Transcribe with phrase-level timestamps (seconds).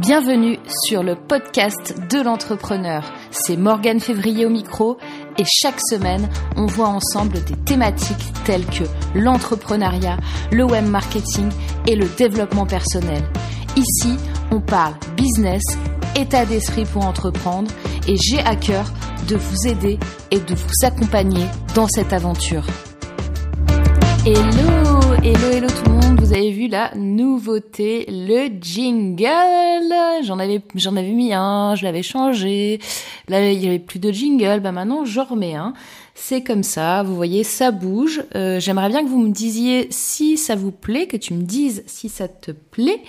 [0.00, 3.04] Bienvenue sur le podcast de l'entrepreneur.
[3.30, 4.96] C'est Morgane Février au micro
[5.36, 6.26] et chaque semaine,
[6.56, 8.84] on voit ensemble des thématiques telles que
[9.14, 10.16] l'entrepreneuriat,
[10.52, 11.50] le web marketing
[11.86, 13.22] et le développement personnel.
[13.76, 14.16] Ici,
[14.50, 15.62] on parle business,
[16.16, 17.70] état d'esprit pour entreprendre
[18.08, 18.86] et j'ai à cœur
[19.28, 19.98] de vous aider
[20.30, 21.44] et de vous accompagner
[21.74, 22.64] dans cette aventure.
[24.24, 25.99] Hello, hello, hello tout le monde.
[26.16, 29.94] Vous avez vu la nouveauté, le jingle.
[30.22, 32.80] J'en avais, j'en avais mis un, je l'avais changé.
[33.28, 34.60] Là, il y avait plus de jingle.
[34.60, 35.74] Bah maintenant, j'en remets un.
[36.14, 38.22] C'est comme ça, vous voyez, ça bouge.
[38.34, 41.82] Euh, j'aimerais bien que vous me disiez si ça vous plaît, que tu me dises
[41.86, 43.00] si ça te plaît.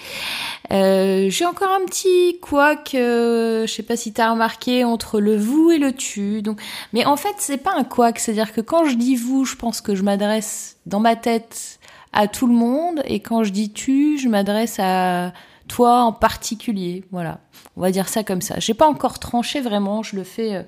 [0.71, 5.19] Euh, J'ai encore un petit couac, euh, je sais pas si tu as remarqué, entre
[5.19, 6.41] le vous et le tu.
[6.41, 6.61] Donc,
[6.93, 9.81] mais en fait, c'est pas un couac, c'est-à-dire que quand je dis vous, je pense
[9.81, 11.79] que je m'adresse dans ma tête
[12.13, 15.33] à tout le monde, et quand je dis tu, je m'adresse à
[15.67, 17.05] toi en particulier.
[17.11, 17.39] Voilà,
[17.77, 18.59] on va dire ça comme ça.
[18.59, 20.55] J'ai pas encore tranché vraiment, je le fais.
[20.55, 20.63] Euh,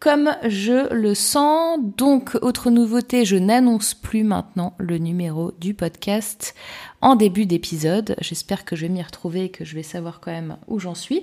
[0.00, 1.78] comme je le sens.
[1.96, 6.54] Donc, autre nouveauté, je n'annonce plus maintenant le numéro du podcast
[7.02, 8.16] en début d'épisode.
[8.20, 10.94] J'espère que je vais m'y retrouver et que je vais savoir quand même où j'en
[10.94, 11.22] suis.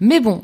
[0.00, 0.42] Mais bon,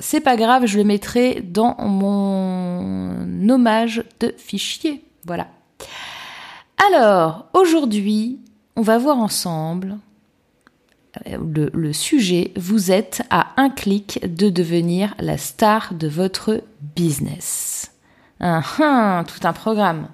[0.00, 5.04] c'est pas grave, je le mettrai dans mon hommage de fichier.
[5.26, 5.48] Voilà.
[6.76, 8.40] Alors, aujourd'hui,
[8.76, 9.98] on va voir ensemble
[11.26, 16.62] le, le, sujet, vous êtes à un clic de devenir la star de votre
[16.96, 17.92] business.
[18.40, 20.08] Ah, ah, tout un programme.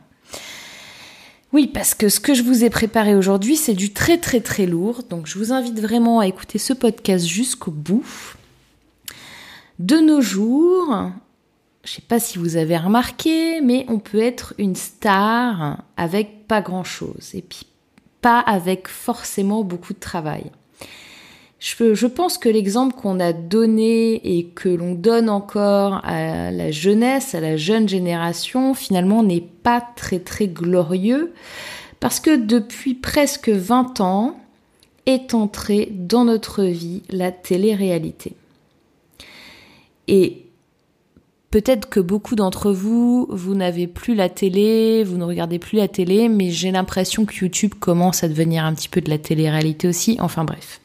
[1.53, 4.67] Oui, parce que ce que je vous ai préparé aujourd'hui, c'est du très très très
[4.67, 5.03] lourd.
[5.09, 8.37] Donc je vous invite vraiment à écouter ce podcast jusqu'au bout.
[9.79, 11.11] De nos jours,
[11.83, 16.40] je ne sais pas si vous avez remarqué, mais on peut être une star avec
[16.59, 17.31] grand-chose.
[17.35, 17.67] Et puis
[18.21, 20.51] pas avec forcément beaucoup de travail.
[21.61, 27.35] Je, pense que l'exemple qu'on a donné et que l'on donne encore à la jeunesse,
[27.35, 31.35] à la jeune génération, finalement n'est pas très très glorieux
[32.01, 34.41] parce que depuis presque 20 ans
[35.05, 38.33] est entrée dans notre vie la télé-réalité.
[40.09, 40.47] Et
[41.51, 45.89] Peut-être que beaucoup d'entre vous, vous n'avez plus la télé, vous ne regardez plus la
[45.89, 49.89] télé, mais j'ai l'impression que YouTube commence à devenir un petit peu de la télé-réalité
[49.89, 50.17] aussi.
[50.21, 50.81] Enfin bref.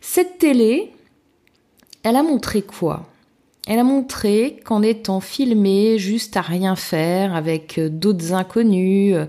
[0.00, 0.92] Cette télé,
[2.02, 3.06] elle a montré quoi?
[3.66, 9.26] Elle a montré qu'en étant filmée juste à rien faire avec euh, d'autres inconnus, euh,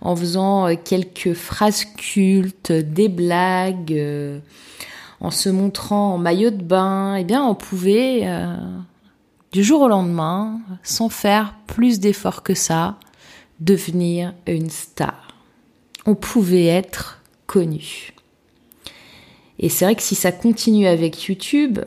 [0.00, 4.00] en faisant euh, quelques phrases cultes, des blagues,
[5.20, 8.26] en se montrant en maillot de bain, eh bien on pouvait
[9.54, 12.98] du jour au lendemain, sans faire plus d'efforts que ça,
[13.60, 15.28] devenir une star.
[16.06, 18.14] On pouvait être connu.
[19.60, 21.78] Et c'est vrai que si ça continue avec YouTube,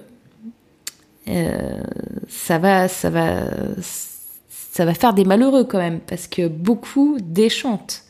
[1.27, 1.83] euh,
[2.29, 3.49] ça va, ça va,
[3.81, 8.03] ça va faire des malheureux quand même, parce que beaucoup déchantent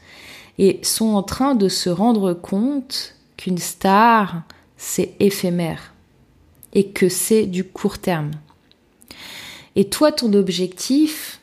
[0.59, 4.43] et sont en train de se rendre compte qu'une star,
[4.77, 5.95] c'est éphémère
[6.73, 8.29] et que c'est du court terme.
[9.77, 11.39] Et toi, ton objectif,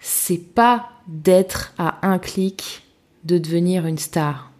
[0.00, 2.82] c'est pas d'être à un clic
[3.24, 4.52] de devenir une star.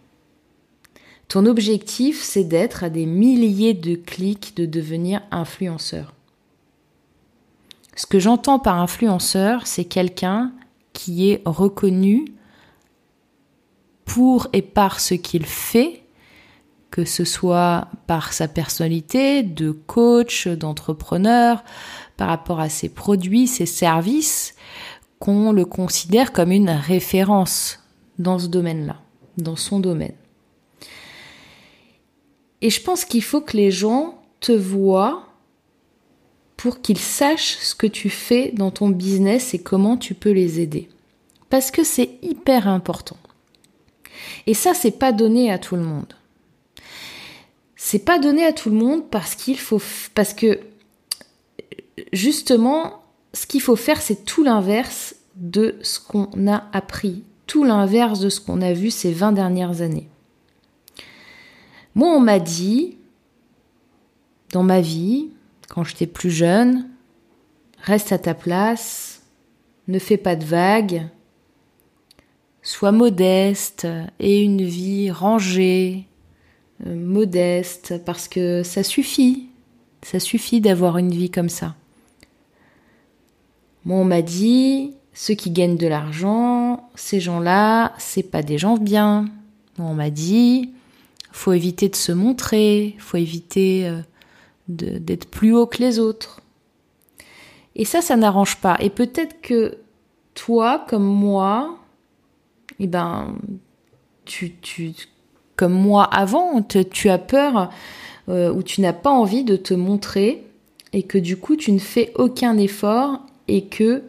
[1.28, 6.14] Ton objectif, c'est d'être à des milliers de clics de devenir influenceur.
[7.94, 10.50] Ce que j'entends par influenceur, c'est quelqu'un
[10.94, 12.24] qui est reconnu
[14.06, 16.04] pour et par ce qu'il fait,
[16.90, 21.64] que ce soit par sa personnalité de coach, d'entrepreneur,
[22.16, 24.54] par rapport à ses produits, ses services,
[25.18, 27.80] qu'on le considère comme une référence
[28.18, 29.00] dans ce domaine-là,
[29.38, 30.14] dans son domaine.
[32.60, 35.26] Et je pense qu'il faut que les gens te voient
[36.56, 40.60] pour qu'ils sachent ce que tu fais dans ton business et comment tu peux les
[40.60, 40.88] aider.
[41.50, 43.16] Parce que c'est hyper important.
[44.46, 46.14] Et ça, c'est pas donné à tout le monde.
[47.76, 49.80] C'est pas donné à tout le monde parce qu'il faut,
[50.14, 50.60] parce que
[52.12, 58.20] justement, ce qu'il faut faire, c'est tout l'inverse de ce qu'on a appris, tout l'inverse
[58.20, 60.08] de ce qu'on a vu ces 20 dernières années.
[61.94, 62.96] Moi, on m'a dit,
[64.52, 65.30] dans ma vie,
[65.68, 66.88] quand j'étais plus jeune,
[67.82, 69.22] reste à ta place,
[69.88, 71.06] ne fais pas de vagues,
[72.62, 73.86] sois modeste
[74.18, 76.06] et une vie rangée,
[76.86, 79.48] euh, modeste, parce que ça suffit,
[80.02, 81.76] ça suffit d'avoir une vie comme ça.
[83.84, 88.76] Moi, on m'a dit, ceux qui gagnent de l'argent, ces gens-là, c'est pas des gens
[88.76, 89.26] bien.
[89.78, 90.70] On m'a dit,
[91.32, 94.00] faut éviter de se montrer, faut éviter euh,
[94.68, 96.40] d'être plus haut que les autres.
[97.76, 98.76] Et ça, ça n'arrange pas.
[98.80, 99.78] Et peut-être que
[100.34, 101.78] toi, comme moi,
[102.78, 103.36] eh ben,
[104.24, 104.92] tu, tu,
[105.56, 107.70] comme moi avant, tu as peur
[108.28, 110.44] euh, ou tu n'as pas envie de te montrer
[110.92, 114.02] et que du coup tu ne fais aucun effort et que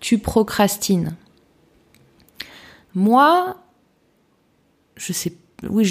[0.00, 1.16] tu procrastines.
[2.94, 3.56] Moi,
[4.96, 5.32] je sais,
[5.68, 5.84] oui,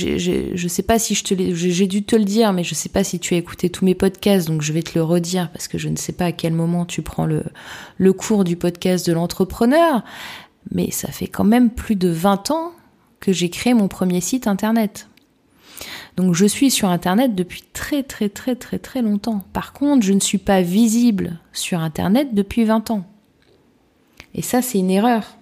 [0.88, 3.34] pas si je te j'ai dû te le dire, mais je sais pas si tu
[3.34, 5.96] as écouté tous mes podcasts, donc je vais te le redire parce que je ne
[5.96, 7.44] sais pas à quel moment tu prends le,
[7.98, 10.04] le cours du podcast de l'entrepreneur,
[10.72, 12.72] mais ça fait quand même plus de 20 ans
[13.20, 15.08] que j'ai créé mon premier site internet.
[16.18, 19.44] Donc je suis sur Internet depuis très très très très très longtemps.
[19.54, 23.06] Par contre, je ne suis pas visible sur Internet depuis 20 ans.
[24.36, 25.38] Et ça, c'est une erreur.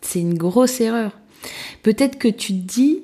[0.00, 1.12] C'est une grosse erreur.
[1.82, 3.02] Peut-être que tu te dis,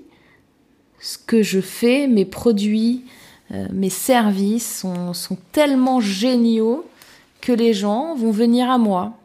[1.00, 3.04] ce que je fais, mes produits,
[3.52, 6.86] euh, mes services sont, tellement géniaux
[7.40, 9.16] que les gens vont venir à moi.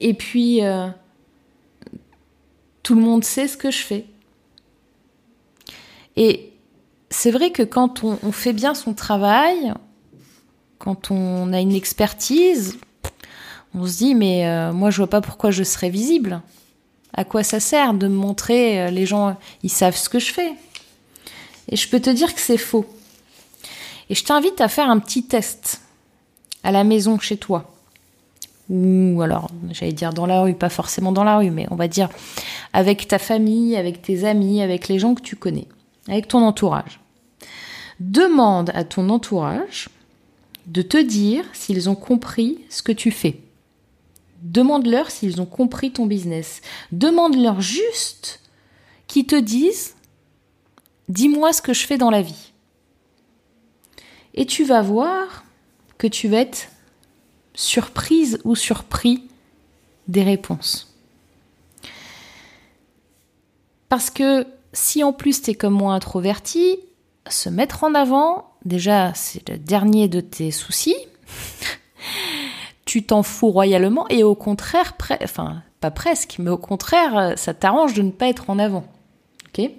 [0.00, 0.88] Et puis, euh,
[2.82, 4.06] tout le monde sait ce que je fais.
[6.18, 6.50] Et
[7.10, 9.72] c'est vrai que quand on, fait bien son travail,
[10.78, 12.76] quand on a une expertise,
[13.72, 16.42] on se dit mais euh, moi je vois pas pourquoi je serais visible.
[17.14, 20.32] À quoi ça sert de me montrer euh, Les gens, ils savent ce que je
[20.32, 20.52] fais.
[21.68, 22.84] Et je peux te dire que c'est faux.
[24.10, 25.82] Et je t'invite à faire un petit test
[26.64, 27.70] à la maison chez toi.
[28.70, 31.86] Ou alors, j'allais dire dans la rue, pas forcément dans la rue, mais on va
[31.86, 32.08] dire
[32.72, 35.68] avec ta famille, avec tes amis, avec les gens que tu connais
[36.08, 37.00] avec ton entourage.
[38.00, 39.88] Demande à ton entourage
[40.66, 43.40] de te dire s'ils ont compris ce que tu fais.
[44.42, 46.60] Demande-leur s'ils ont compris ton business.
[46.92, 48.40] Demande-leur juste
[49.06, 49.94] qu'ils te disent
[51.08, 52.52] Dis-moi ce que je fais dans la vie.
[54.34, 55.44] Et tu vas voir
[55.96, 56.68] que tu vas être
[57.54, 59.24] surprise ou surpris
[60.06, 60.94] des réponses.
[63.88, 66.78] Parce que si en plus tu es comme moi introverti,
[67.28, 70.96] se mettre en avant, déjà c'est le dernier de tes soucis.
[72.84, 77.94] tu t'en fous royalement et au contraire, enfin pas presque, mais au contraire, ça t'arrange
[77.94, 78.84] de ne pas être en avant.
[79.48, 79.70] Ok?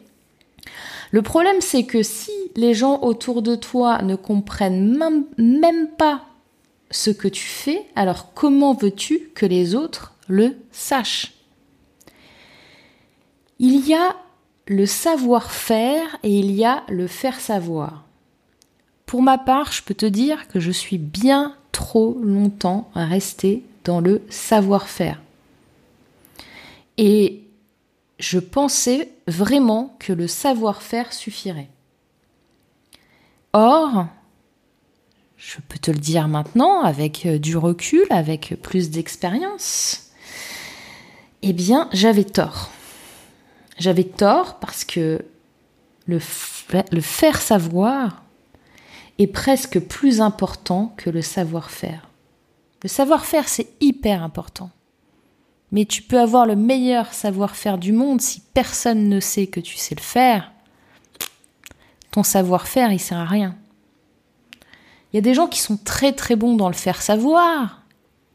[1.11, 4.97] Le problème c'est que si les gens autour de toi ne comprennent
[5.37, 6.25] même pas
[6.91, 11.33] ce que tu fais, alors comment veux-tu que les autres le sachent?
[13.59, 14.15] Il y a
[14.69, 18.05] le savoir-faire et il y a le faire savoir.
[19.07, 23.99] Pour ma part, je peux te dire que je suis bien trop longtemps restée dans
[23.99, 25.19] le savoir-faire.
[26.97, 27.41] Et
[28.19, 31.69] je pensais vraiment que le savoir-faire suffirait.
[33.53, 34.05] Or,
[35.37, 40.11] je peux te le dire maintenant avec euh, du recul, avec plus d'expérience,
[41.41, 42.69] eh bien, j'avais tort.
[43.79, 45.25] J'avais tort parce que
[46.05, 48.23] le, faire savoir
[49.17, 52.09] est presque plus important que le savoir-faire.
[52.83, 54.69] Le savoir-faire, c'est hyper important.
[55.71, 59.77] Mais tu peux avoir le meilleur savoir-faire du monde si personne ne sait que tu
[59.77, 60.51] sais le faire.
[62.11, 63.55] Ton savoir-faire, il sert à rien.
[65.11, 67.83] Il y a des gens qui sont très très bons dans le faire savoir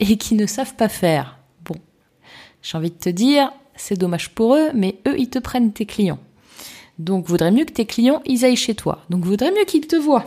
[0.00, 1.38] et qui ne savent pas faire.
[1.64, 1.76] Bon,
[2.62, 5.86] j'ai envie de te dire, c'est dommage pour eux, mais eux, ils te prennent tes
[5.86, 6.20] clients.
[6.98, 9.04] Donc, vaudrait mieux que tes clients, ils aillent chez toi.
[9.10, 10.24] Donc, vaudrait mieux qu'ils te voient.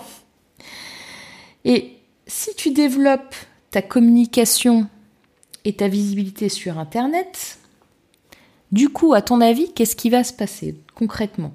[1.65, 3.35] Et si tu développes
[3.71, 4.87] ta communication
[5.65, 7.59] et ta visibilité sur Internet,
[8.71, 11.53] du coup, à ton avis, qu'est-ce qui va se passer concrètement?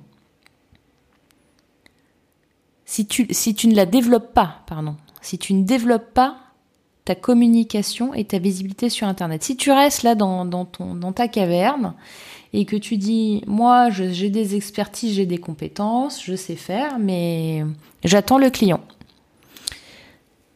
[2.87, 6.42] Si tu, si tu ne la développes pas, pardon, si tu ne développes pas
[7.05, 9.43] ta communication et ta visibilité sur Internet.
[9.43, 11.95] Si tu restes là dans, ton, dans ta caverne
[12.53, 17.65] et que tu dis, moi, j'ai des expertises, j'ai des compétences, je sais faire, mais
[18.05, 18.81] j'attends le client.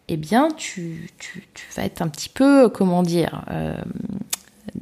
[0.08, 1.10] Eh bien, tu,
[1.74, 3.76] vas être un petit peu, comment dire, euh,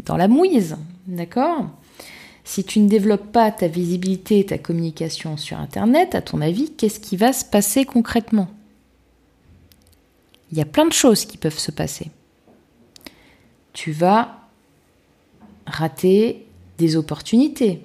[0.04, 1.66] dans la mouise, d'accord?
[2.46, 6.72] Si tu ne développes pas ta visibilité et ta communication sur Internet, à ton avis,
[6.72, 8.48] qu'est-ce qui va se passer concrètement?
[10.54, 12.12] Il y a plein de choses qui peuvent se passer.
[13.72, 14.38] Tu vas
[15.66, 16.46] rater
[16.78, 17.82] des opportunités.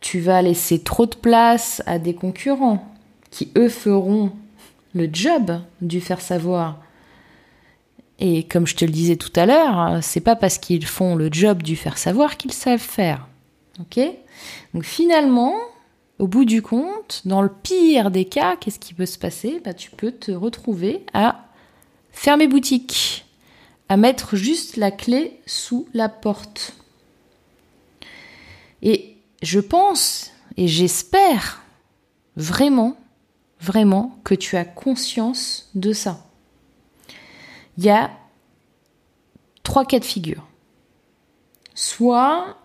[0.00, 2.92] Tu vas laisser trop de place à des concurrents
[3.30, 4.32] qui, eux, feront
[4.94, 6.80] le job du faire savoir.
[8.18, 11.28] Et comme je te le disais tout à l'heure, c'est pas parce qu'ils font le
[11.30, 13.28] job du faire savoir qu'ils savent faire.
[13.78, 14.00] Ok?
[14.74, 15.54] Donc finalement,
[16.18, 19.60] au bout du compte, dans le pire des cas, qu'est-ce qui peut se passer?
[19.64, 21.48] Bah, Tu peux te retrouver à
[22.12, 23.24] fermer boutique,
[23.88, 26.74] à mettre juste la clé sous la porte.
[28.82, 31.62] Et je pense et j'espère
[32.36, 32.96] vraiment,
[33.60, 36.24] vraiment que tu as conscience de ça.
[37.78, 38.10] Il y a
[39.62, 40.46] trois cas de figure.
[41.74, 42.58] Soit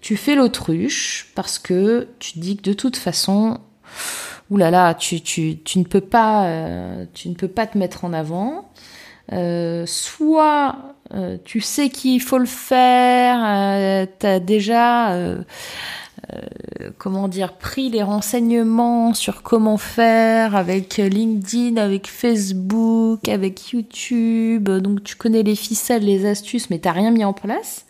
[0.00, 3.58] tu fais l'autruche parce que tu dis que de toute façon,
[4.50, 8.12] oulala, tu, tu, tu ne peux pas, euh, tu ne peux pas te mettre en
[8.12, 8.70] avant.
[9.32, 10.76] Euh, soit
[11.14, 15.14] euh, tu sais qu'il faut le faire, tu as déjà
[16.98, 24.68] comment dire pris les renseignements sur comment faire avec LinkedIn, avec Facebook, avec YouTube.
[24.68, 27.86] Donc tu connais les ficelles, les astuces, mais t'as rien mis en place.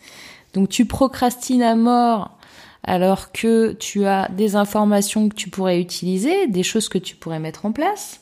[0.54, 2.38] Donc tu procrastines à mort
[2.84, 7.38] alors que tu as des informations que tu pourrais utiliser, des choses que tu pourrais
[7.38, 8.20] mettre en place.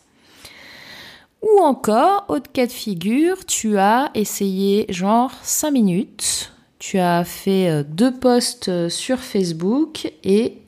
[1.42, 7.68] Ou encore, autre cas de figure, tu as essayé genre 5 minutes, tu as fait
[7.68, 10.58] euh, deux posts euh, sur Facebook et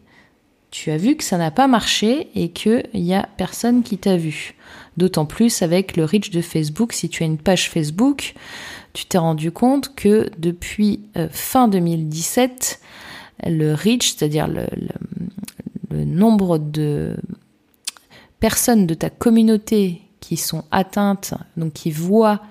[0.71, 4.17] tu as vu que ça n'a pas marché et qu'il n'y a personne qui t'a
[4.17, 4.55] vu.
[4.97, 8.35] D'autant plus avec le reach de Facebook, si tu as une page Facebook,
[8.99, 12.81] tu t'es rendu compte que depuis euh, fin 2017,
[13.47, 14.67] le reach, c'est-à-dire le,
[16.05, 17.17] nombre de
[18.41, 22.43] personnes de ta communauté qui sont atteintes, donc qui voient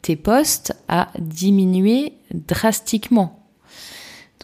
[0.00, 3.38] tes posts, a diminué drastiquement.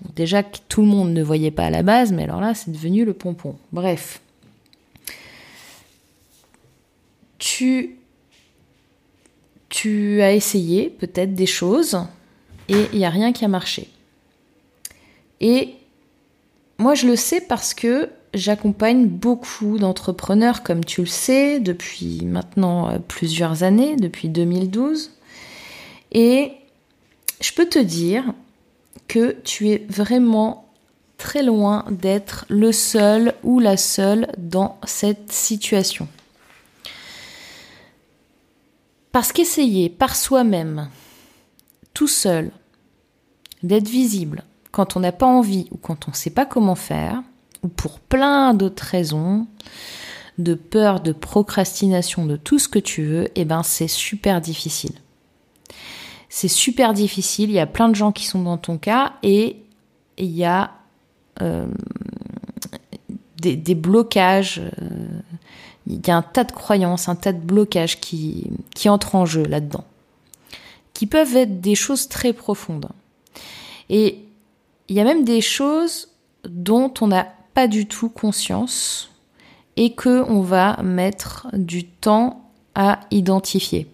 [0.02, 2.52] Donc déjà que tout le monde ne voyait pas à la base, mais alors là,
[2.54, 3.56] c'est devenu le pompon.
[3.72, 4.20] Bref.
[7.38, 8.01] Tu
[9.82, 11.98] tu as essayé peut-être des choses
[12.68, 13.88] et il n'y a rien qui a marché.
[15.40, 15.74] Et
[16.78, 22.90] moi, je le sais parce que j'accompagne beaucoup d'entrepreneurs, comme tu le sais, depuis maintenant
[22.90, 25.10] euh, plusieurs années, depuis 2012.
[26.12, 26.52] Et
[27.40, 28.22] je peux te dire
[29.08, 30.68] que tu es vraiment
[31.18, 36.06] très loin d'être le seul ou la seule dans cette situation.
[39.12, 40.88] Parce qu'essayer par soi-même,
[41.94, 42.50] tout seul,
[43.62, 47.22] d'être visible quand on n'a pas envie ou quand on ne sait pas comment faire,
[47.62, 49.46] ou pour plein d'autres raisons,
[50.38, 54.94] de peur, de procrastination, de tout ce que tu veux, eh ben c'est super difficile.
[56.28, 59.62] C'est super difficile, il y a plein de gens qui sont dans ton cas et
[60.16, 60.72] il y a
[61.42, 61.66] euh,
[63.36, 65.20] des, blocages, euh,
[65.86, 69.26] il y a un tas de croyances, un tas de blocages qui, qui entrent en
[69.26, 69.84] jeu là-dedans,
[70.94, 72.88] qui peuvent être des choses très profondes.
[73.88, 74.18] Et
[74.88, 76.08] il y a même des choses
[76.44, 79.10] dont on n'a pas du tout conscience
[79.76, 83.86] et que on va mettre du temps à identifier.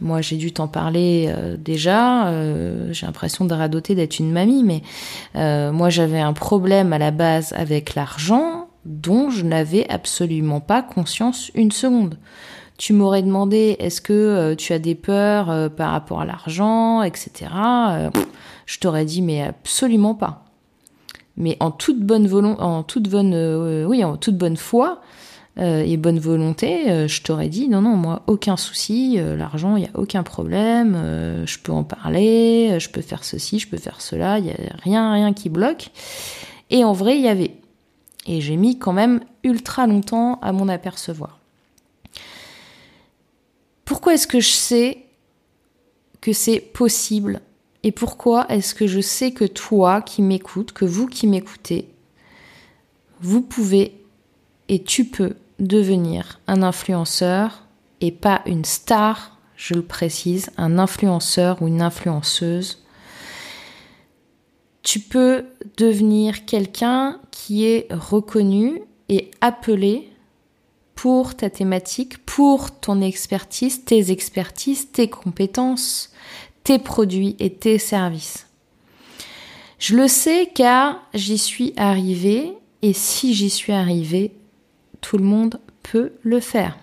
[0.00, 2.28] Moi, j'ai dû t'en parler euh, déjà.
[2.28, 4.82] Euh, j'ai l'impression de radoter d'être une mamie, mais
[5.36, 10.82] euh, moi, j'avais un problème à la base avec l'argent dont je n'avais absolument pas
[10.82, 12.16] conscience une seconde.
[12.78, 17.02] Tu m'aurais demandé est-ce que euh, tu as des peurs euh, par rapport à l'argent,
[17.02, 17.50] etc.
[17.54, 18.10] Euh,
[18.66, 20.44] je t'aurais dit mais absolument pas.
[21.36, 22.62] Mais en toute bonne volonté,
[23.86, 25.02] oui, en toute bonne foi
[25.58, 29.90] et bonne volonté, je t'aurais dit non non moi aucun souci, l'argent il y a
[29.94, 34.46] aucun problème, je peux en parler, je peux faire ceci, je peux faire cela, il
[34.46, 35.90] y a rien rien qui bloque.
[36.70, 37.52] Et en vrai il y avait
[38.26, 41.38] et j'ai mis quand même ultra longtemps à m'en apercevoir.
[43.84, 45.06] Pourquoi est-ce que je sais
[46.20, 47.40] que c'est possible
[47.82, 51.88] Et pourquoi est-ce que je sais que toi qui m'écoutes, que vous qui m'écoutez,
[53.20, 54.04] vous pouvez
[54.68, 57.64] et tu peux devenir un influenceur
[58.00, 62.82] et pas une star, je le précise, un influenceur ou une influenceuse
[64.86, 65.46] tu peux
[65.78, 67.18] devenir quelqu'un
[67.50, 70.10] est reconnu et appelé
[70.94, 76.12] pour ta thématique, pour ton expertise, tes expertises, tes compétences,
[76.64, 78.46] tes produits et tes services.
[79.78, 84.32] Je le sais car j'y suis arrivée et si j'y suis arrivée,
[85.00, 86.78] tout le monde peut le faire.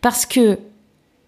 [0.00, 0.58] Parce que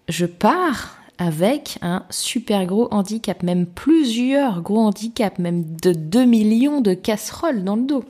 [0.07, 6.81] je pars avec un super gros handicap, même plusieurs gros handicaps, même de 2 millions
[6.81, 8.03] de casseroles dans le dos.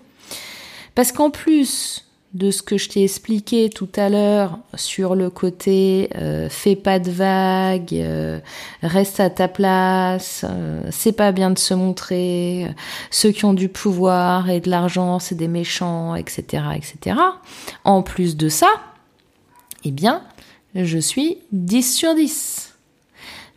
[0.95, 6.09] Parce qu'en plus de ce que je t'ai expliqué tout à l'heure sur le côté
[6.15, 8.39] euh, fais pas de vagues, euh,
[8.83, 12.67] reste à ta place, euh, c'est pas bien de se montrer,
[13.11, 17.17] ceux qui ont du pouvoir et de l'argent c'est des méchants, etc., etc.
[17.83, 18.69] En plus de ça,
[19.83, 20.21] eh bien,
[20.75, 22.76] je suis 10 sur 10.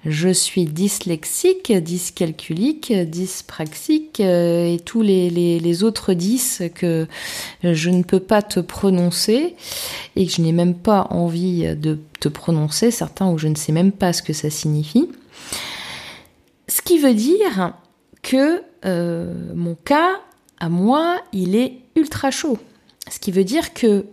[0.07, 7.07] Je suis dyslexique, dyscalculique, dyspraxique euh, et tous les, autres dys que
[7.62, 9.57] je ne peux pas te prononcer
[10.16, 13.73] et que je n'ai même pas envie de te prononcer, certains où je ne sais
[13.73, 15.09] même pas ce que ça signifie.
[16.66, 17.75] Ce qui veut dire
[18.23, 20.21] que euh, mon cas,
[20.59, 22.59] à moi, il est ultra chaud.
[23.11, 24.07] Ce qui veut dire que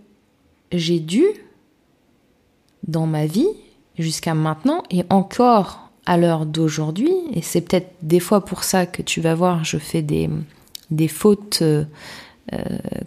[0.72, 1.24] j'ai dû,
[2.88, 3.48] dans ma vie,
[3.98, 7.14] jusqu'à maintenant et encore à l'heure d'aujourd'hui.
[7.34, 10.30] Et c'est peut-être des fois pour ça que tu vas voir, je fais des,
[11.08, 11.84] fautes euh,
[12.54, 12.60] euh,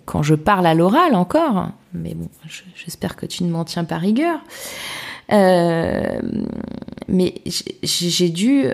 [0.04, 1.70] quand je parle à l'oral encore.
[1.94, 2.28] Mais bon,
[2.74, 4.40] j'espère que tu ne m'en tiens pas rigueur.
[5.32, 6.20] Euh,
[7.08, 7.34] mais
[7.82, 8.64] j'ai dû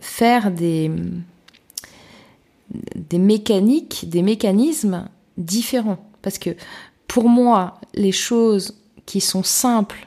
[0.00, 0.90] faire des
[3.12, 5.98] mécaniques, des mécanismes différents.
[6.22, 6.50] Parce que
[7.08, 10.06] pour moi, les choses qui sont simples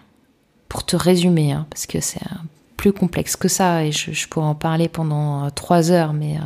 [0.74, 2.20] pour te résumer, hein, parce que c'est
[2.78, 6.46] plus complexe que ça et je, pourrais en parler pendant euh, trois heures, mais euh,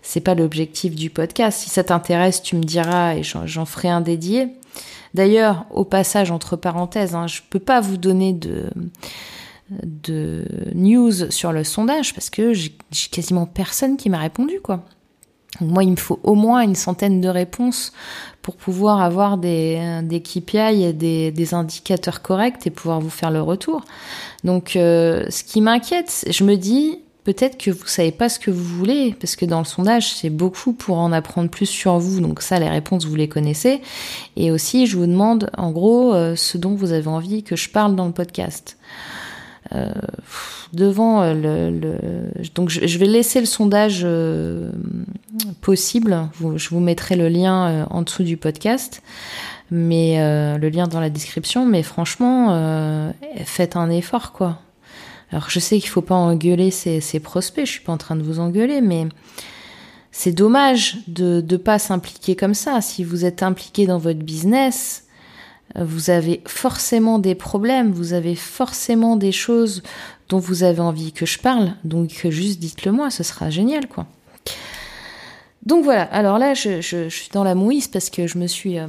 [0.00, 1.58] c'est pas l'objectif du podcast.
[1.58, 4.46] Si ça t'intéresse, tu me diras et j'en ferai un dédié.
[5.12, 8.70] D'ailleurs, au passage, entre parenthèses, hein, je peux pas vous donner de
[9.82, 12.76] de news sur le sondage parce que j'ai
[13.10, 14.84] quasiment personne qui m'a répondu quoi
[15.60, 17.92] moi, il me faut au moins une centaine de réponses
[18.42, 23.40] pour pouvoir avoir des, des KPI et des, indicateurs corrects et pouvoir vous faire le
[23.40, 23.84] retour.
[24.42, 28.50] Donc, euh, ce qui m'inquiète, je me dis, peut-être que vous savez pas ce que
[28.50, 32.20] vous voulez, parce que dans le sondage, c'est beaucoup pour en apprendre plus sur vous.
[32.20, 33.80] Donc ça, les réponses, vous les connaissez.
[34.36, 37.70] Et aussi, je vous demande, en gros, euh, ce dont vous avez envie que je
[37.70, 38.76] parle dans le podcast.
[39.72, 39.92] Euh,
[40.72, 44.70] devant euh, le, donc je, vais laisser le sondage euh,
[45.62, 46.28] possible.
[46.56, 49.02] je vous mettrai le lien en dessous du podcast,
[49.70, 50.16] mais
[50.58, 51.64] le lien dans la description.
[51.64, 53.12] Mais franchement,
[53.44, 54.58] faites un effort quoi.
[55.30, 57.66] Alors je sais qu'il faut pas engueuler ses, prospects.
[57.66, 59.06] Je suis pas en train de vous engueuler, mais
[60.12, 62.80] c'est dommage de ne pas s'impliquer comme ça.
[62.80, 65.04] Si vous êtes impliqué dans votre business,
[65.76, 69.82] vous avez forcément des problèmes, vous avez forcément des choses
[70.28, 74.06] dont vous avez envie que je parle, donc juste dites-le moi, ce sera génial quoi.
[75.66, 78.86] Donc voilà, alors là je, suis dans la mouise parce que je me suis euh,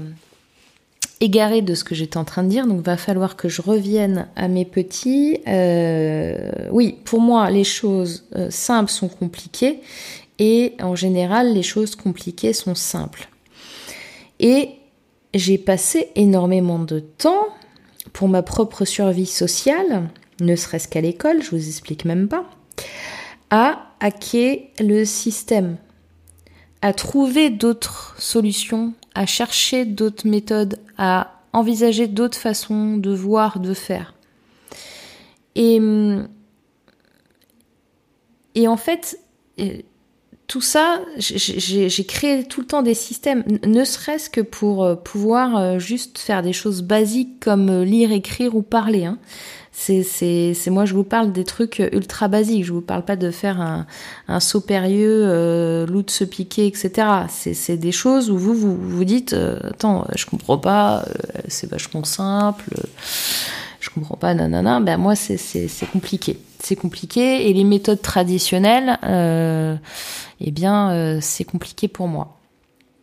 [1.21, 4.27] égarée de ce que j'étais en train de dire, donc va falloir que je revienne
[4.35, 5.39] à mes petits.
[5.47, 9.79] Euh, oui, pour moi les choses euh, simples sont compliquées
[10.37, 13.29] et en général les choses compliquées sont simples.
[14.39, 14.71] Et
[15.35, 17.47] j'ai passé énormément de temps
[18.13, 22.49] pour ma propre survie sociale, ne serait-ce qu'à l'école, je vous explique même pas,
[23.49, 25.77] à hacker le système,
[26.81, 33.73] à trouver d'autres solutions, à chercher d'autres méthodes, à envisager d'autres façons de voir, de
[33.73, 34.13] faire.
[35.55, 35.79] Et,
[38.55, 39.19] et en fait,
[40.47, 45.57] tout ça, j'ai créé tout le temps des systèmes, ne serait-ce que pour euh, pouvoir
[45.57, 49.05] euh, juste faire des choses basiques comme euh, lire, écrire ou parler.
[49.05, 49.17] Hein.
[49.71, 52.63] C'est, moi, je vous parle des trucs ultra basiques.
[52.63, 53.85] Je vous parle pas de faire un,
[54.29, 56.91] un saut périlleux, euh, loup de se piquer, etc.
[57.27, 61.03] C'est, des choses où vous vous, vous dites, attends, je comprends pas,
[61.49, 62.69] c'est vachement simple,
[63.85, 64.79] je comprends pas, nanana.
[64.79, 65.37] Ben moi, c'est,
[65.91, 69.75] compliqué c'est compliqué et les méthodes traditionnelles, euh,
[70.39, 72.39] eh bien, euh, c'est compliqué pour moi.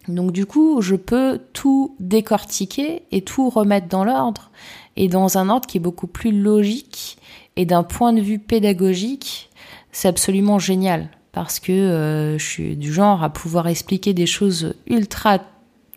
[0.08, 4.50] Donc du coup, je peux tout décortiquer et tout remettre dans l'ordre
[4.96, 7.18] et dans un ordre qui est beaucoup plus logique
[7.54, 9.50] et d'un point de vue pédagogique,
[9.92, 14.74] c'est absolument génial parce que euh, je suis du genre à pouvoir expliquer des choses
[14.88, 15.38] ultra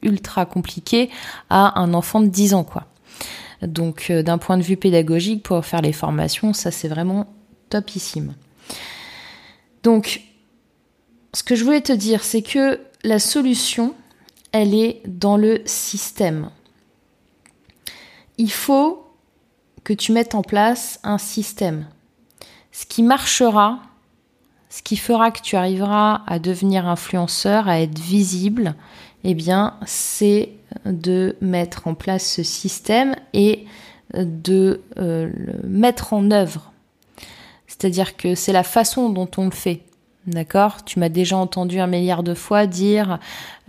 [0.03, 1.09] ultra compliquées
[1.49, 2.85] à un enfant de 10 ans quoi.
[3.67, 7.27] Donc d'un point de vue pédagogique pour faire les formations, ça c'est vraiment
[7.69, 8.33] topissime.
[9.83, 10.21] Donc,
[11.33, 13.93] ce que je voulais te dire, c'est que la solution,
[14.51, 16.49] elle est dans le système.
[18.37, 19.05] Il faut
[19.83, 21.87] que tu mettes en place un système.
[22.71, 23.79] Ce qui marchera,
[24.69, 28.75] ce qui fera que tu arriveras à devenir influenceur, à être visible,
[29.23, 30.49] eh bien, c'est
[30.85, 33.65] de mettre en place ce système et
[34.13, 36.71] de euh, le mettre en œuvre.
[37.67, 39.81] C'est-à-dire que c'est la façon dont on le fait.
[40.27, 40.83] D'accord?
[40.83, 43.19] Tu m'as déjà entendu un milliard de fois dire,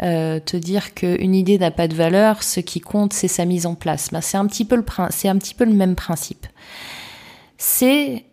[0.03, 3.67] euh, te dire qu'une idée n'a pas de valeur, ce qui compte, c'est sa mise
[3.67, 4.09] en place.
[4.11, 4.77] Ben, c'est un petit peu
[5.65, 6.47] le même principe.
[7.59, 8.25] C'est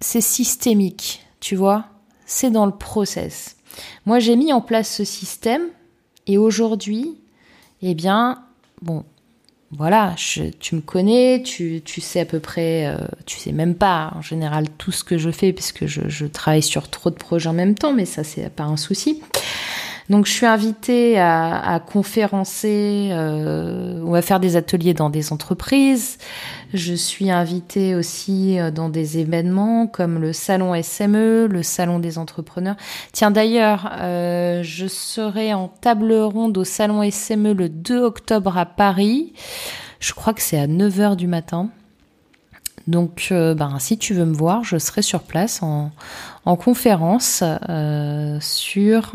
[0.00, 1.84] systémique, tu vois?
[2.24, 3.56] C'est dans le process.
[4.06, 5.62] Moi, j'ai mis en place ce système
[6.26, 7.18] et aujourd'hui,
[7.82, 8.38] eh bien,
[8.80, 9.04] bon,
[9.70, 14.20] voilà, tu me connais, tu, sais à peu près, euh, tu sais même pas en
[14.20, 17.54] général tout ce que je fais puisque je, je travaille sur trop de projets en
[17.54, 19.22] même temps, mais ça c'est pas un souci.
[20.12, 26.18] Donc je suis invitée à, conférencer euh, ou à faire des ateliers dans des entreprises.
[26.74, 32.18] Je suis invitée aussi euh, dans des événements comme le salon SME, le salon des
[32.18, 32.76] entrepreneurs.
[33.12, 38.66] Tiens d'ailleurs, euh, je serai en table ronde au salon SME le 2 octobre à
[38.66, 39.32] Paris.
[39.98, 41.70] Je crois que c'est à 9h du matin.
[42.88, 45.90] Donc, euh, ben, si tu veux me voir, je serai sur place en,
[46.56, 49.14] conférence euh, sur.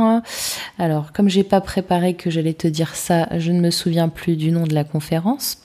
[0.80, 4.38] Alors, comme j'ai pas préparé que j'allais te dire ça, je ne me souviens plus
[4.38, 5.58] du nom de la conférence,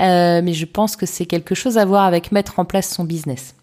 [0.00, 3.04] euh, mais je pense que c'est quelque chose à voir avec mettre en place son
[3.04, 3.54] business.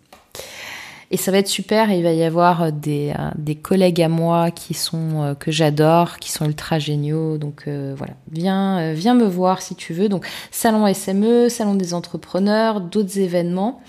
[1.16, 1.94] Et ça va être super.
[1.94, 5.50] Il va y avoir euh, des, euh, des collègues à moi qui sont euh, que
[5.50, 7.38] j'adore, qui sont ultra géniaux.
[7.38, 10.10] Donc voilà, viens, viens me voir si tu veux.
[10.10, 13.82] Donc salon SME, salon des entrepreneurs, d'autres événements.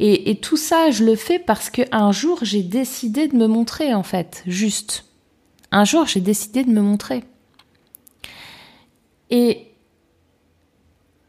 [0.00, 3.46] Et, et, tout ça, je le fais parce que un jour j'ai décidé de me
[3.46, 5.04] montrer en fait, juste.
[5.70, 7.22] Un jour j'ai décidé de me montrer.
[9.30, 9.68] Et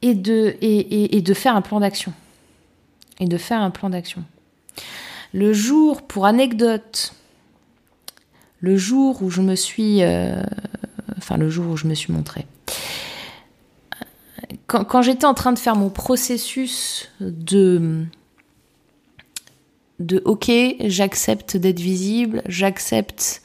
[0.02, 2.14] et de et, et de faire un plan d'action.
[3.20, 4.24] Et de faire un plan d'action.
[5.36, 7.14] Le jour, pour anecdote,
[8.62, 10.42] le jour où je me suis, euh,
[11.18, 12.48] enfin le jour où je me suis montrée,
[14.68, 18.06] quand, j'étais en train de faire mon processus de
[20.00, 20.50] de ok,
[20.86, 23.42] j'accepte d'être visible, j'accepte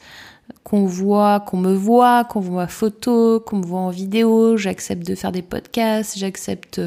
[0.63, 5.13] qu'on voit, qu'on me voit, qu'on voit photo, qu'on me voit en vidéo, j'accepte de
[5.13, 6.79] faire des podcasts, j'accepte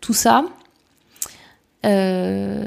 [0.00, 0.44] tout ça.
[1.84, 2.66] Euh,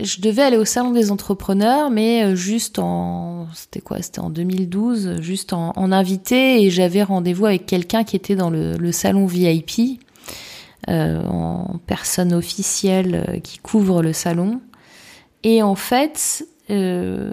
[0.00, 4.00] je devais aller au salon des entrepreneurs, mais euh, juste en, c'était quoi?
[4.00, 8.50] C'était en 2012, juste en, en invité, et j'avais rendez-vous avec quelqu'un qui était dans
[8.50, 10.00] le, salon VIP,
[10.88, 14.60] euh, en personne officielle qui couvre le salon.
[15.42, 17.32] Et en fait, euh,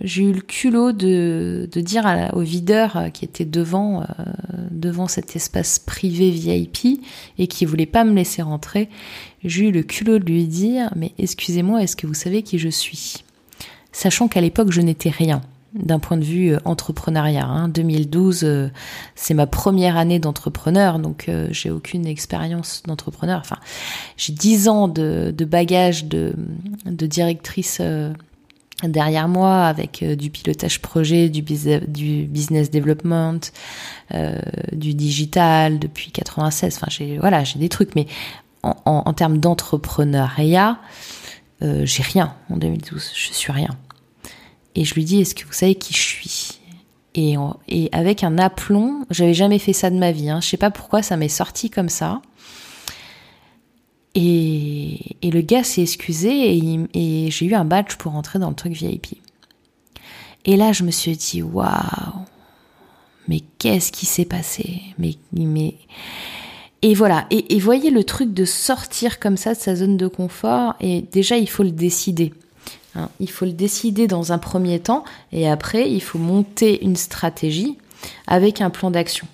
[0.00, 4.04] j'ai eu le culot de, de dire à, au videur qui était devant, euh,
[4.70, 7.00] devant cet espace privé VIP
[7.38, 8.88] et qui voulait pas me laisser rentrer,
[9.44, 12.68] j'ai eu le culot de lui dire Mais excusez-moi, est-ce que vous savez qui je
[12.68, 13.24] suis?
[13.92, 15.42] Sachant qu'à l'époque, je n'étais rien
[15.74, 17.46] d'un point de vue euh, entrepreneuriat.
[17.46, 17.68] Hein.
[17.68, 18.68] 2012, euh,
[19.14, 23.40] c'est ma première année d'entrepreneur, donc euh, j'ai aucune expérience d'entrepreneur.
[23.40, 23.58] Enfin,
[24.16, 26.34] j'ai dix ans de, de bagage de,
[26.86, 27.82] de directrice
[28.84, 33.52] derrière moi avec du pilotage projet, du, business development,
[34.72, 36.76] du digital depuis 96.
[36.76, 38.06] Enfin, j'ai voilà, j'ai des trucs, mais
[38.62, 40.78] en, termes d'entrepreneuriat,
[41.62, 43.76] euh, j'ai rien en 2012, je suis rien.
[44.74, 46.60] Et je lui dis, est-ce que vous savez qui je suis?
[47.14, 47.36] Et,
[47.68, 50.30] et, avec un aplomb, j'avais jamais fait ça de ma vie.
[50.30, 50.40] Hein.
[50.40, 52.22] Je sais pas pourquoi ça m'est sorti comme ça.
[54.20, 58.54] Et, le gars s'est excusé et, et j'ai eu un badge pour entrer dans le
[58.54, 59.18] truc VIP.
[60.44, 62.24] Et là, je me suis dit, waouh,
[63.28, 64.80] mais qu'est-ce qui s'est passé?
[64.98, 65.74] Mais, mais
[66.80, 70.74] et voilà, et, voyez le truc de sortir comme ça de sa zone de confort,
[70.80, 72.32] et déjà il faut le décider.
[72.94, 73.10] Hein.
[73.20, 77.76] il faut le décider dans un premier temps, et après il faut monter une stratégie
[78.26, 79.26] avec un plan d'action.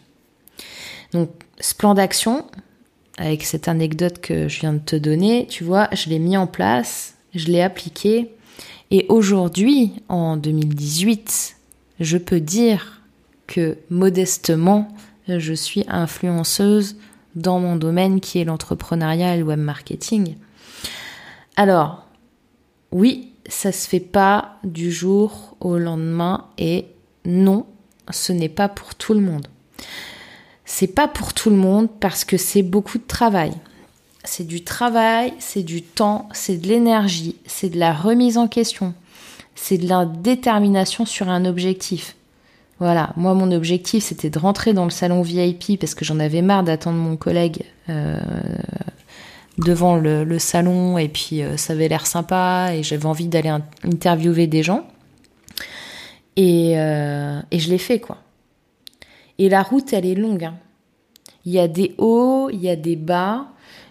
[1.13, 2.47] Donc ce plan d'action,
[3.19, 6.47] avec cette anecdote que je viens de te donner, tu vois, je l'ai mis en
[6.47, 8.31] place, je l'ai appliqué,
[8.91, 11.57] et aujourd'hui, en 2018,
[12.01, 13.03] je peux dire
[13.47, 14.89] que modestement,
[15.29, 16.97] je suis influenceuse
[17.35, 20.37] dans mon domaine qui est l'entrepreneuriat et le web marketing.
[21.57, 22.07] Alors,
[22.93, 26.87] oui, ça se fait pas du jour au lendemain et
[27.25, 27.67] non,
[28.11, 29.49] ce n'est pas pour tout le monde.
[30.65, 33.53] C'est pas pour tout le monde parce que c'est beaucoup de travail.
[34.25, 38.95] C'est du travail, c'est du temps, c'est de l'énergie, c'est de la remise en question,
[39.55, 42.17] c'est de la détermination sur un objectif.
[42.81, 46.43] Voilà, moi mon objectif c'était de rentrer dans le salon VIP parce que j'en avais
[46.43, 48.19] marre d'attendre mon collègue euh,
[49.59, 53.51] devant le, salon et puis euh, ça avait l'air sympa et j'avais envie d'aller
[53.85, 54.87] interviewer des gens.
[56.37, 58.19] Et, euh, et je l'ai fait quoi.
[59.39, 60.45] Et la route elle est longue.
[60.45, 60.55] Hein.
[61.45, 63.47] Il y a des hauts, il y a des bas,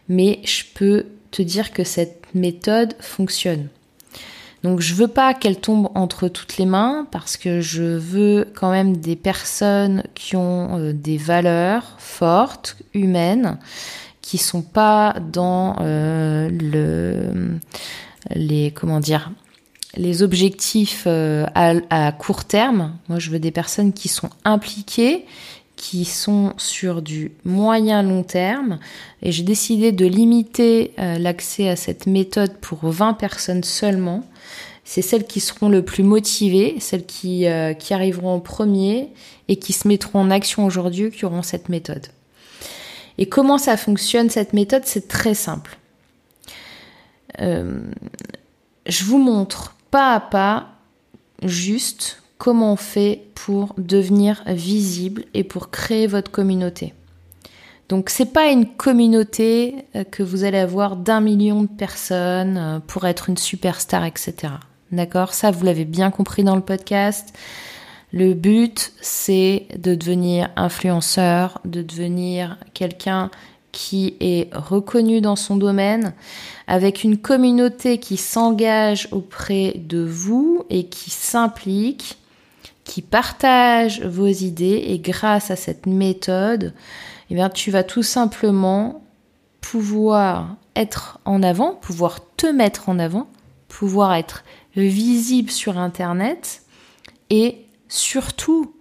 [0.09, 3.67] mais je peux te dire que cette méthode fonctionne.
[4.63, 8.71] Donc je veux pas qu'elle tombe entre toutes les mains parce que je veux quand
[8.71, 13.57] même des personnes qui ont euh, des valeurs fortes, humaines,
[14.21, 17.59] qui sont pas dans euh, le
[18.33, 19.31] les comment dire
[19.95, 22.97] les objectifs euh, à, court terme.
[23.09, 25.25] Moi, je veux des personnes qui sont impliquées,
[25.75, 28.79] qui sont sur du moyen long terme.
[29.21, 34.23] Et j'ai décidé de limiter euh, l'accès à cette méthode pour 20 personnes seulement.
[34.83, 39.09] C'est celles qui seront le plus motivées, celles qui, euh, qui arriveront en premier
[39.47, 42.07] et qui se mettront en action aujourd'hui, qui auront cette méthode.
[43.17, 44.81] Et comment ça fonctionne cette méthode?
[44.85, 45.77] C'est très simple.
[47.39, 50.69] Je vous montre pas à pas
[51.43, 56.95] juste comment on fait pour devenir visible et pour créer votre communauté.
[57.89, 62.79] Donc c'est pas une communauté euh, que vous allez avoir d'un million de personnes euh,
[62.79, 64.53] pour être une superstar, etc.
[64.91, 65.35] D'accord?
[65.35, 67.31] Ça, vous l'avez bien compris dans le podcast.
[68.11, 73.29] Le but, c'est de devenir influenceur, de devenir quelqu'un
[73.73, 76.13] qui est reconnu dans son domaine,
[76.67, 82.17] avec une communauté qui s'engage auprès de vous et qui s'implique,
[82.85, 84.85] qui partage vos idées.
[84.87, 86.73] Et grâce à cette méthode,
[87.29, 89.03] eh bien, tu vas tout simplement
[89.59, 93.27] pouvoir être en avant, pouvoir te mettre en avant,
[93.67, 94.43] pouvoir être
[94.75, 96.61] visible sur Internet
[97.31, 98.75] et surtout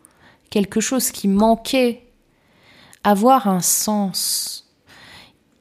[0.50, 2.02] quelque chose qui manquait,
[3.04, 4.61] avoir un sens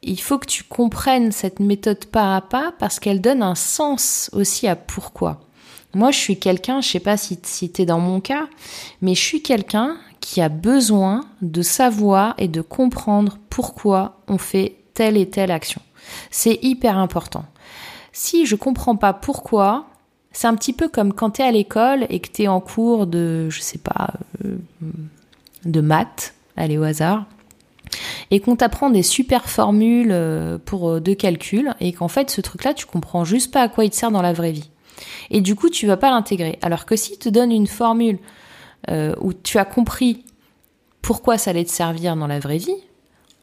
[0.03, 4.29] il faut que tu comprennes cette méthode pas à pas parce qu'elle donne un sens
[4.33, 5.41] aussi à pourquoi.
[5.93, 8.47] Moi, je suis quelqu'un, je sais pas si, si t'es dans mon cas,
[9.01, 14.77] mais je suis quelqu'un qui a besoin de savoir et de comprendre pourquoi on fait
[14.93, 15.81] telle et telle action.
[16.29, 17.45] C'est hyper important.
[18.13, 19.87] Si je comprends pas pourquoi,
[20.31, 22.61] c'est un petit peu comme quand tu es à l'école et que tu es en
[22.61, 24.13] cours de, je sais pas,
[24.45, 24.57] euh,
[25.65, 27.25] de maths, allez au hasard,
[28.31, 32.41] et qu'on t'apprend des super formules euh, pour euh, de calcul et qu'en fait ce
[32.41, 34.69] truc-là tu comprends juste pas à quoi il te sert dans la vraie vie.
[35.29, 36.57] Et du coup tu vas pas l'intégrer.
[36.61, 38.19] Alors que si te donne une formule
[38.89, 40.23] euh, où tu as compris
[41.01, 42.75] pourquoi ça allait te servir dans la vraie vie,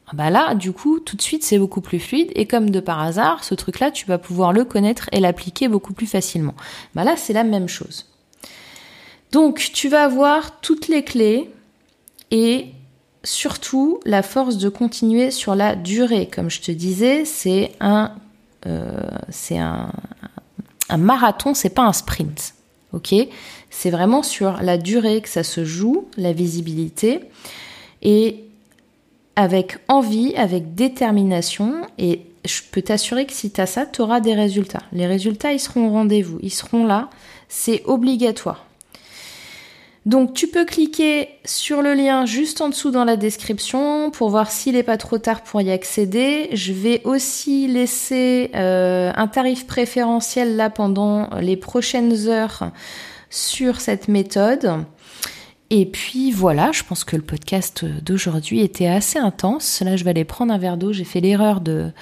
[0.06, 2.80] ah bah là du coup tout de suite c'est beaucoup plus fluide et comme de
[2.80, 6.54] par hasard ce truc-là tu vas pouvoir le connaître et l'appliquer beaucoup plus facilement.
[6.94, 8.06] Bah là c'est la même chose.
[9.32, 11.50] Donc tu vas avoir toutes les clés
[12.30, 12.72] et
[13.24, 16.28] surtout la force de continuer sur la durée.
[16.28, 18.12] Comme je te disais, c'est un,
[18.66, 19.92] euh, c'est un,
[20.88, 22.54] un marathon, c'est pas un sprint.
[22.92, 23.14] Ok?
[23.70, 27.20] C'est vraiment sur la durée que ça se joue, la visibilité,
[28.02, 28.44] et
[29.36, 34.20] avec envie, avec détermination, et je peux t'assurer que si tu as ça, tu auras
[34.20, 34.82] des résultats.
[34.92, 37.10] Les résultats, ils seront au rendez-vous, ils seront là,
[37.48, 38.64] c'est obligatoire.
[40.08, 44.50] Donc tu peux cliquer sur le lien juste en dessous dans la description pour voir
[44.50, 46.48] s'il n'est pas trop tard pour y accéder.
[46.54, 52.70] Je vais aussi laisser euh, un tarif préférentiel là pendant les prochaines heures
[53.28, 54.82] sur cette méthode.
[55.68, 59.82] Et puis voilà, je pense que le podcast d'aujourd'hui était assez intense.
[59.82, 60.94] Là, je vais aller prendre un verre d'eau.
[60.94, 61.92] J'ai fait l'erreur de,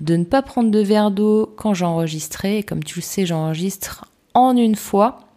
[0.00, 2.62] de ne pas prendre de verre d'eau quand j'enregistrais.
[2.62, 5.29] Comme tu le sais, j'enregistre en une fois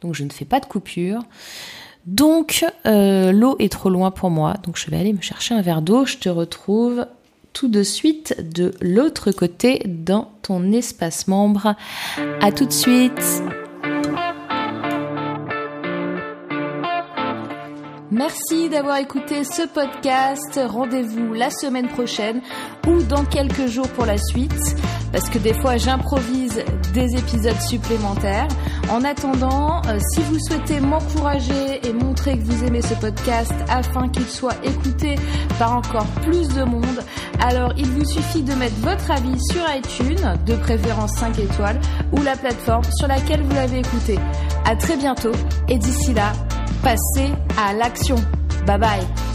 [0.00, 1.22] donc je ne fais pas de coupure.
[2.06, 5.62] Donc euh, l'eau est trop loin pour moi, donc je vais aller me chercher un
[5.62, 6.06] verre d'eau.
[6.06, 7.06] Je te retrouve
[7.52, 11.74] tout de suite de l'autre côté dans ton espace membre.
[12.40, 13.42] À tout de suite.
[18.12, 20.58] Merci d'avoir écouté ce podcast.
[20.68, 22.40] Rendez-vous la semaine prochaine
[22.88, 24.52] ou dans quelques jours pour la suite
[25.12, 28.48] parce que des fois j'improvise des épisodes supplémentaires.
[28.90, 34.08] En attendant, euh, si vous souhaitez m'encourager et montrer que vous aimez ce podcast afin
[34.08, 35.14] qu'il soit écouté
[35.60, 37.04] par encore plus de monde,
[37.40, 41.80] alors il vous suffit de mettre votre avis sur iTunes, de préférence 5 étoiles,
[42.12, 44.18] ou la plateforme sur laquelle vous l'avez écouté.
[44.64, 45.32] À très bientôt
[45.68, 46.32] et d'ici là,
[46.82, 48.16] passez à l'action.
[48.66, 49.29] Bye bye